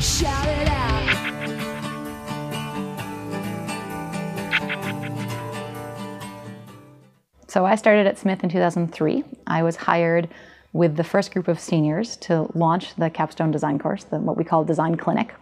[0.00, 0.80] Shout it out.
[7.48, 9.24] So I started at Smith in 2003.
[9.46, 10.30] I was hired
[10.72, 14.44] with the first group of seniors to launch the capstone design course, the, what we
[14.44, 15.34] call Design Clinic.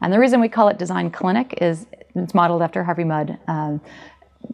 [0.00, 3.80] And the reason we call it Design Clinic is it's modeled after Harvey Mudd um,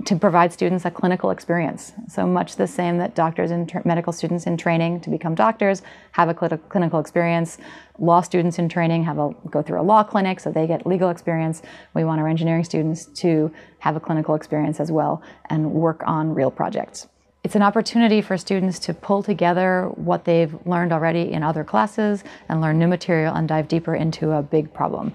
[0.05, 1.93] to provide students a clinical experience.
[2.09, 5.83] So much the same that doctors and medical students in training to become doctors
[6.13, 7.59] have a cl clinical experience.
[7.99, 11.11] Law students in training have a go through a law clinic, so they get legal
[11.11, 11.63] experience.
[11.95, 16.35] We want our engineering students to have a clinical experience as well and work on
[16.35, 17.09] real projects.
[17.45, 22.23] It's an opportunity for students to pull together what they've learned already in other classes
[22.49, 25.13] and learn new material and dive deeper into a big problem.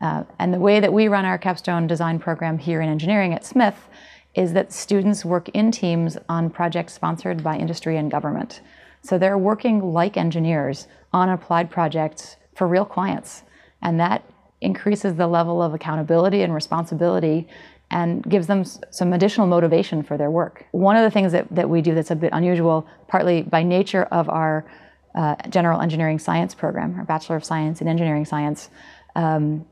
[0.00, 3.44] Uh, and the way that we run our capstone design program here in engineering at
[3.44, 3.88] Smith
[4.34, 8.60] is that students work in teams on projects sponsored by industry and government.
[9.02, 13.42] So they're working like engineers on applied projects for real clients.
[13.82, 14.24] And that
[14.60, 17.48] increases the level of accountability and responsibility
[17.90, 20.66] and gives them some additional motivation for their work.
[20.72, 24.04] One of the things that, that we do that's a bit unusual, partly by nature
[24.04, 24.66] of our
[25.14, 28.68] uh, general engineering science program, our Bachelor of Science in Engineering Science,
[29.16, 29.64] um,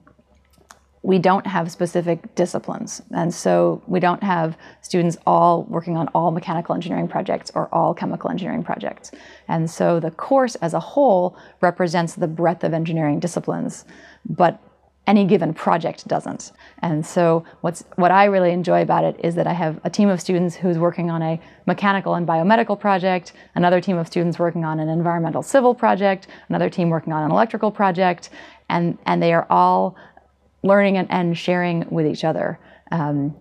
[1.06, 3.00] we don't have specific disciplines.
[3.12, 7.94] And so we don't have students all working on all mechanical engineering projects or all
[7.94, 9.12] chemical engineering projects.
[9.46, 13.84] And so the course as a whole represents the breadth of engineering disciplines.
[14.28, 14.60] But
[15.06, 16.50] any given project doesn't.
[16.82, 20.08] And so what's, what I really enjoy about it is that I have a team
[20.08, 24.64] of students who's working on a mechanical and biomedical project, another team of students working
[24.64, 28.30] on an environmental civil project, another team working on an electrical project,
[28.68, 29.94] and, and they are all
[30.66, 32.58] learning and, and sharing with each other.
[32.90, 33.34] Um,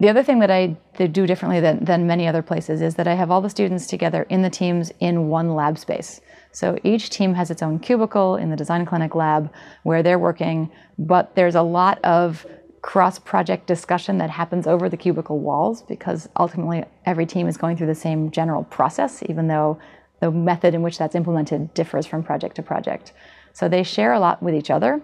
[0.00, 3.14] the other thing that I do differently than, than many other places is that I
[3.14, 6.20] have all the students together in the teams in one lab space.
[6.50, 9.52] So each team has its own cubicle in the Design Clinic lab
[9.84, 12.44] where they're working, but there's a lot of
[12.82, 17.86] cross-project discussion that happens over the cubicle walls because ultimately every team is going through
[17.86, 19.78] the same general process, even though
[20.18, 23.12] the method in which that's implemented differs from project to project.
[23.52, 25.00] So they share a lot with each other.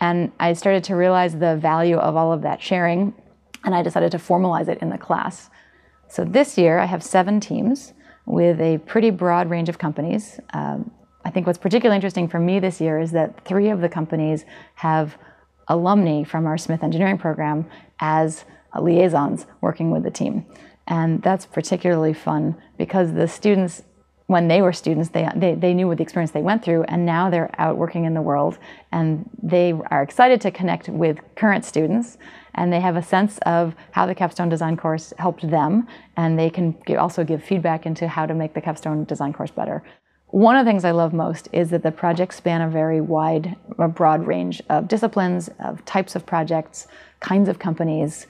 [0.00, 3.14] And I started to realize the value of all of that sharing,
[3.64, 5.50] and I decided to formalize it in the class.
[6.08, 7.92] So this year I have seven teams
[8.26, 10.40] with a pretty broad range of companies.
[10.54, 10.90] Um,
[11.24, 14.44] I think what's particularly interesting for me this year is that three of the companies
[14.76, 15.18] have
[15.68, 17.66] alumni from our Smith Engineering program
[18.00, 18.44] as
[18.78, 20.46] liaisons working with the team.
[20.86, 23.82] And that's particularly fun because the students,
[24.30, 27.04] when they were students, they, they, they knew what the experience they went through, and
[27.04, 28.58] now they're out working in the world,
[28.92, 32.16] and they are excited to connect with current students
[32.54, 35.86] and they have a sense of how the capstone design course helped them
[36.16, 39.82] and they can also give feedback into how to make the capstone design course better.
[40.26, 43.56] One of the things I love most is that the projects span a very wide,
[43.78, 46.86] a broad range of disciplines, of types of projects,
[47.20, 48.26] kinds of companies.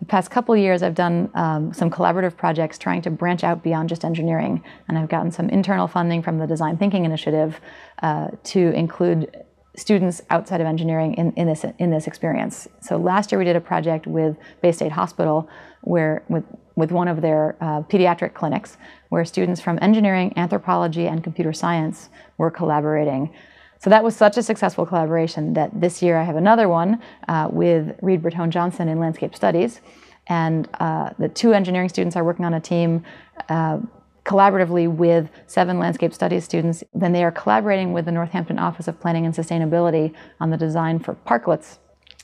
[0.00, 3.90] The past couple years, I've done um, some collaborative projects trying to branch out beyond
[3.90, 7.60] just engineering, and I've gotten some internal funding from the Design Thinking Initiative
[8.02, 9.44] uh, to include
[9.76, 12.66] students outside of engineering in, in, this, in this experience.
[12.80, 15.48] So last year we did a project with Baystate Hospital
[15.82, 16.44] where with,
[16.76, 18.78] with one of their uh, pediatric clinics
[19.10, 23.32] where students from engineering, anthropology, and computer science were collaborating.
[23.80, 27.48] So that was such a successful collaboration that this year I have another one uh,
[27.50, 29.80] with Reid Bertone Johnson in landscape studies.
[30.26, 33.02] And uh, the two engineering students are working on a team
[33.48, 33.78] uh,
[34.24, 36.84] collaboratively with seven landscape studies students.
[36.92, 40.98] Then they are collaborating with the Northampton Office of Planning and Sustainability on the design
[40.98, 41.78] for parklets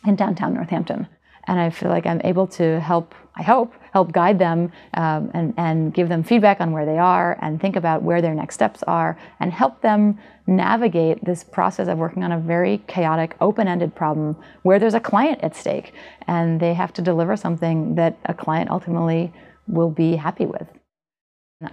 [0.06, 1.08] in downtown Northampton.
[1.46, 5.54] And I feel like I'm able to help, I hope, help guide them um, and,
[5.56, 8.82] and give them feedback on where they are and think about where their next steps
[8.84, 14.36] are and help them navigate this process of working on a very chaotic, open-ended problem
[14.62, 15.92] where there's a client at stake
[16.26, 19.32] and they have to deliver something that a client ultimately
[19.66, 20.68] will be happy with.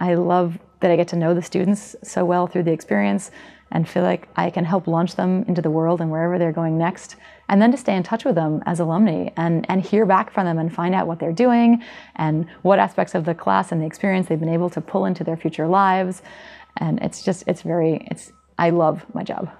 [0.00, 3.30] I love that I get to know the students so well through the experience
[3.70, 6.78] and feel like I can help launch them into the world and wherever they're going
[6.78, 7.16] next.
[7.48, 10.46] And then to stay in touch with them as alumni and, and hear back from
[10.46, 11.82] them and find out what they're doing
[12.16, 15.24] and what aspects of the class and the experience they've been able to pull into
[15.24, 16.22] their future lives.
[16.78, 19.50] And it's just, it's very, it's, I love my job.